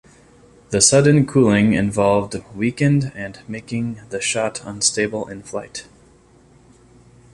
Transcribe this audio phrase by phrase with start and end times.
[0.71, 5.85] The sudden cooling involved weakened and making the shot unstable in flight.